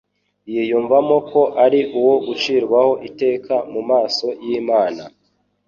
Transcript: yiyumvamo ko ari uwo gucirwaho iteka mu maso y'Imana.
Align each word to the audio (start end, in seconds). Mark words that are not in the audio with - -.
yiyumvamo 0.51 1.17
ko 1.31 1.41
ari 1.65 1.81
uwo 1.99 2.15
gucirwaho 2.25 2.93
iteka 3.09 3.53
mu 3.73 3.81
maso 3.89 4.25
y'Imana. 4.45 5.03